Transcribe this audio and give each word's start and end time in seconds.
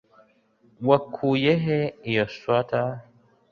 Wakuye 0.87 1.51
he 1.63 1.79
iyo 2.09 2.25
swater? 2.35 2.89